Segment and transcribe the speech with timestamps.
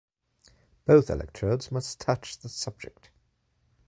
[0.85, 3.11] Both electrodes must touch the subject.